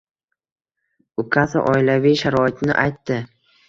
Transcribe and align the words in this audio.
Ukasi 1.25 1.63
oilaviy 1.75 2.21
sharoitini 2.25 2.83
aytdi. 2.89 3.25